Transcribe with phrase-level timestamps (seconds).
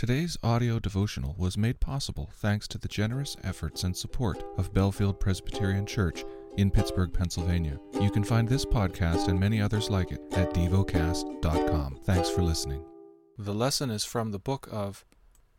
[0.00, 5.20] Today's audio devotional was made possible thanks to the generous efforts and support of Bellefield
[5.20, 6.24] Presbyterian Church
[6.56, 7.78] in Pittsburgh, Pennsylvania.
[8.00, 11.98] You can find this podcast and many others like it at devocast.com.
[12.04, 12.82] Thanks for listening.
[13.36, 15.04] The lesson is from the book of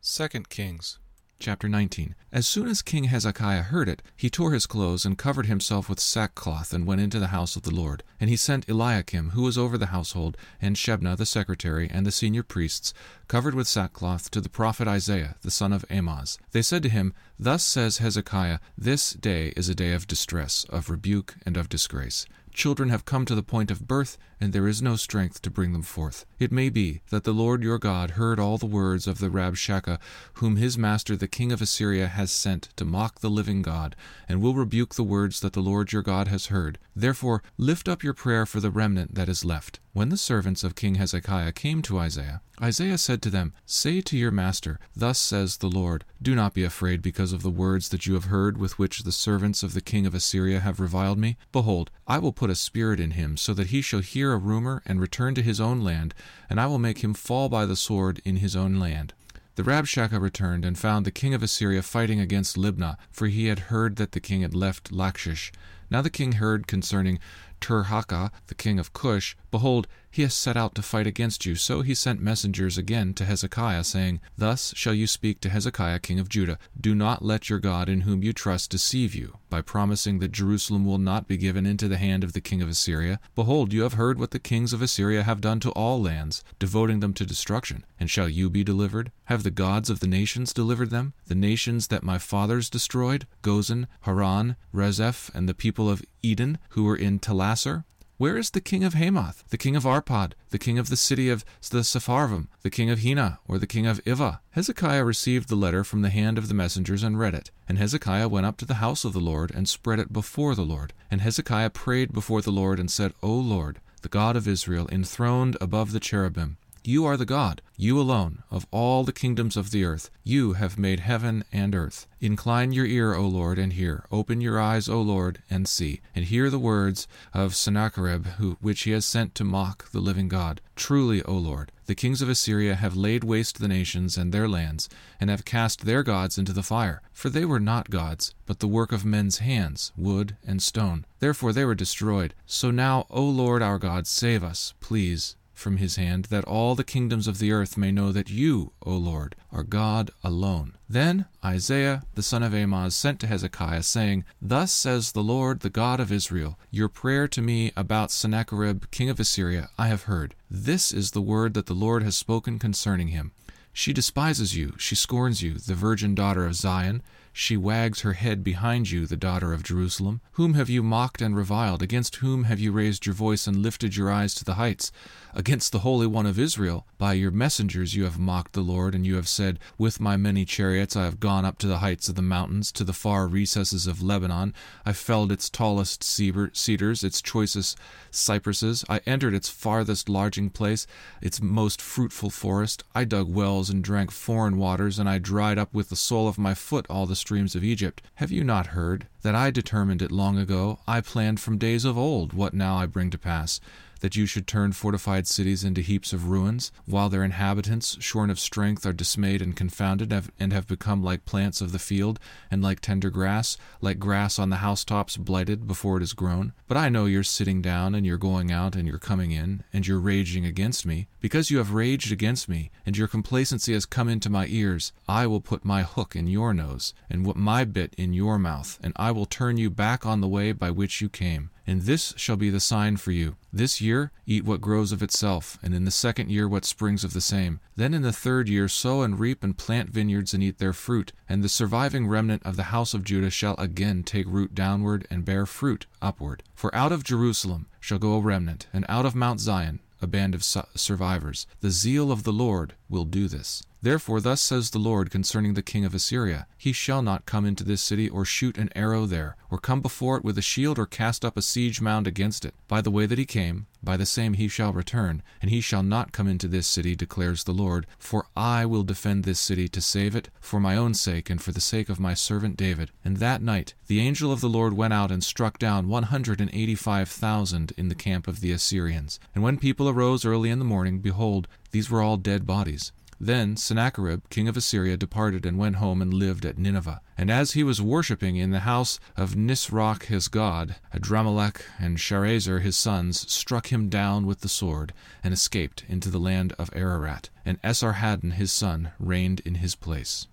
[0.01, 0.98] 2 Kings.
[1.42, 5.48] Chapter 19 As soon as King Hezekiah heard it, he tore his clothes and covered
[5.48, 8.04] himself with sackcloth and went into the house of the Lord.
[8.20, 12.12] And he sent Eliakim, who was over the household, and Shebna the secretary, and the
[12.12, 12.94] senior priests,
[13.27, 16.38] covered with sackcloth, to the prophet Isaiah the son of Amoz.
[16.52, 17.12] They said to him,
[17.44, 22.27] Thus says Hezekiah, This day is a day of distress, of rebuke, and of disgrace.
[22.54, 25.73] Children have come to the point of birth, and there is no strength to bring
[25.73, 26.27] them forth.
[26.38, 29.98] It may be that the Lord your God heard all the words of the Rabshakeh,
[30.34, 33.96] whom his master the king of Assyria has sent to mock the living God,
[34.30, 36.77] and will rebuke the words that the Lord your God has heard.
[36.96, 39.80] Therefore lift up your prayer for the remnant that is left.
[39.94, 44.18] When the servants of King Hezekiah came to Isaiah, Isaiah said to them, Say to
[44.18, 48.05] your master, Thus says the Lord, Do not be afraid because of the words that
[48.05, 51.35] you have heard with which the servants of the king of Assyria have reviled me.
[51.52, 54.82] Behold, I will put a spirit in him, so that he shall hear a rumor
[54.85, 56.13] and return to his own land,
[56.49, 59.13] and I will make him fall by the sword in his own land.
[59.55, 63.60] The Rabshakeh returned and found the king of Assyria fighting against Libnah, for he had
[63.68, 65.52] heard that the king had left Lachish.
[65.90, 67.19] Now the king heard concerning
[67.62, 71.56] Tirhakah, the king of Cush, Behold, he has set out to fight against you.
[71.56, 76.19] So he sent messengers again to Hezekiah, saying, Thus shall you speak to Hezekiah king
[76.19, 80.19] of Judah Do not let your God in whom you trust deceive you, by promising
[80.19, 83.19] that Jerusalem will not be given into the hand of the king of Assyria.
[83.35, 87.00] Behold, you have heard what the kings of Assyria have done to all lands, devoting
[87.00, 87.85] them to destruction.
[88.00, 89.12] And shall you be delivered?
[89.25, 91.13] Have the gods of the nations delivered them?
[91.28, 93.28] The nations that my fathers destroyed?
[93.41, 97.85] Gozan, Haran, Rezeph, and the people of Eden, who were in Telassar?
[98.22, 101.28] Where is the king of Hamath, the king of Arpad, the king of the city
[101.28, 104.41] of the Sepharvaim, the king of Hena, or the king of Ivvah?
[104.52, 107.50] Hezekiah received the letter from the hand of the messengers and read it.
[107.68, 110.62] And Hezekiah went up to the house of the Lord and spread it before the
[110.62, 110.94] Lord.
[111.09, 115.58] And Hezekiah prayed before the Lord and said, O Lord, the God of Israel, enthroned
[115.60, 119.84] above the cherubim, you are the God, you alone, of all the kingdoms of the
[119.84, 120.12] earth.
[120.24, 122.06] You have made heaven and earth.
[122.19, 124.06] Incline your ear, O Lord, and hear.
[124.12, 126.00] Open your eyes, O Lord, and see.
[126.14, 130.28] And hear the words of Sennacherib, who, which he has sent to mock the living
[130.28, 130.62] God.
[130.75, 134.88] Truly, O Lord, the kings of Assyria have laid waste the nations and their lands,
[135.19, 137.02] and have cast their gods into the fire.
[137.12, 141.06] For they were not gods, but the work of men's hands, wood and stone.
[141.19, 142.36] Therefore they were destroyed.
[142.46, 146.84] So now, O Lord our God, save us, please from his hand, that all the
[146.84, 150.76] kingdoms of the earth may know that you, O Lord, are God alone.
[150.90, 155.70] Then Isaiah the son of Amoz sent to Hezekiah, saying, Thus says the Lord, the
[155.70, 160.36] God of Israel, Your prayer to me about Sennacherib, king of Assyria, I have heard.
[160.50, 163.32] This is the word that the Lord has spoken concerning him.
[163.74, 167.02] She despises you, she scorns you, the virgin daughter of Zion.
[167.34, 170.19] She wags her head behind you, the daughter of Jerusalem.
[170.34, 171.81] Whom have you mocked and reviled?
[171.81, 174.92] Against whom have you raised your voice and lifted your eyes to the heights?
[175.34, 176.86] Against the Holy One of Israel.
[176.97, 180.44] By your messengers you have mocked the Lord, and you have said, With my many
[180.44, 183.88] chariots I have gone up to the heights of the mountains, to the far recesses
[183.88, 184.53] of Lebanon.
[184.86, 187.78] I felled its tallest cedars, its choicest
[188.12, 188.84] cypresses.
[188.90, 190.86] I entered its farthest lodging place,
[191.22, 192.84] its most fruitful forest.
[192.94, 196.38] I dug wells and drank foreign waters, and I dried up with the sole of
[196.38, 198.02] my foot all the streams of Egypt.
[198.16, 199.08] Have you not heard?
[199.22, 202.86] That I determined it long ago, I planned from days of old what now I
[202.88, 203.62] bring to pass
[204.01, 208.39] that you should turn fortified cities into heaps of ruins, while their inhabitants, shorn of
[208.39, 212.19] strength, are dismayed and confounded, and have become like plants of the field,
[212.51, 216.53] and like tender grass, like grass on the housetops blighted before it is grown.
[216.67, 219.88] But I know you're sitting down, and you're going out, and you're coming in, and
[219.88, 221.07] you're raging against me.
[221.19, 225.28] Because you have raged against me, and your complacency has come into my ears, I
[225.28, 229.12] will put my hook in your nose, and my bit in your mouth, and I
[229.12, 231.51] will turn you back on the way by which you came.
[231.72, 233.38] And this shall be the sign for you.
[233.54, 237.14] This year eat what grows of itself, and in the second year what springs of
[237.14, 237.62] the same.
[237.78, 241.13] Then in the third year sow and reap and plant vineyards and eat their fruit.
[241.30, 245.24] And the surviving remnant of the house of Judah shall again take root downward and
[245.24, 246.44] bear fruit upward.
[246.54, 250.36] For out of Jerusalem shall go a remnant, and out of Mount Zion a band
[250.36, 251.48] of su- survivors.
[251.62, 253.64] The zeal of the Lord will do this.
[253.84, 257.64] Therefore, thus says the Lord concerning the king of Assyria He shall not come into
[257.64, 260.86] this city, or shoot an arrow there, or come before it with a shield, or
[260.86, 262.54] cast up a siege mound against it.
[262.68, 265.82] By the way that he came, by the same he shall return, and he shall
[265.82, 267.88] not come into this city, declares the Lord.
[267.98, 271.52] For I will defend this city to save it, for my own sake, and for
[271.52, 272.92] the sake of my servant David.
[273.04, 276.40] And that night the angel of the Lord went out and struck down one hundred
[276.40, 279.20] and eighty five thousand in the camp of the Assyrians.
[279.34, 282.91] And when people arose early in the morning, behold, these were all dead bodies.
[283.23, 287.01] Then Sennacherib, king of Assyria, departed and went home and lived at Nineveh.
[287.15, 292.62] And as he was worshipping in the house of Nisroch his god, Adrammelech and Sharezer
[292.62, 294.91] his sons struck him down with the sword,
[295.23, 297.29] and escaped into the land of Ararat.
[297.45, 300.25] And Esarhaddon his son reigned in his place.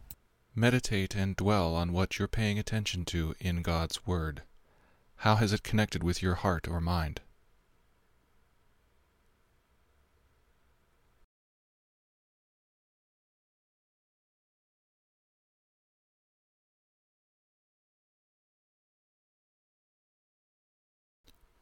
[0.55, 4.44] Meditate and dwell on what you're paying attention to in God's Word.
[5.17, 7.20] How has it connected with your heart or mind?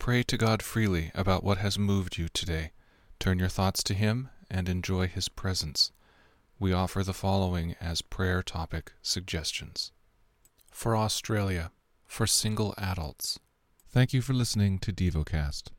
[0.07, 2.71] Pray to God freely about what has moved you today.
[3.19, 5.91] Turn your thoughts to Him and enjoy His presence.
[6.61, 9.91] We offer the following as prayer topic suggestions
[10.71, 11.73] For Australia,
[12.07, 13.41] for single adults.
[13.91, 15.71] Thank you for listening to DevoCast.